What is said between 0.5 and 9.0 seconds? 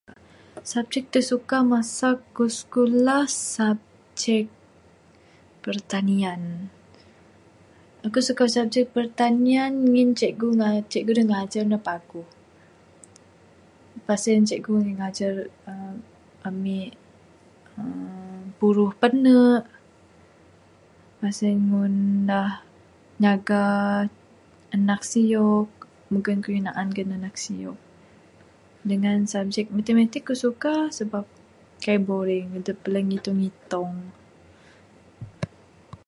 Subjek da suka masa kuk skulah subjek pertanian. Aku suka subjek